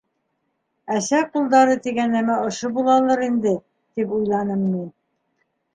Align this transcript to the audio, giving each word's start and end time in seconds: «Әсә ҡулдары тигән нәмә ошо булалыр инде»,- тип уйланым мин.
«Әсә 0.99 1.19
ҡулдары 1.35 1.77
тигән 1.89 2.17
нәмә 2.19 2.39
ошо 2.49 2.73
булалыр 2.79 3.23
инде»,- 3.31 3.55
тип 3.99 4.19
уйланым 4.21 4.67
мин. 4.77 4.93